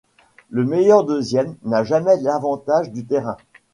Le 0.49 0.65
meilleur 0.65 1.03
deuxième 1.03 1.55
n'a 1.63 1.83
jamais 1.83 2.17
l'avantage 2.21 2.91
du 2.91 3.05
terrain. 3.05 3.37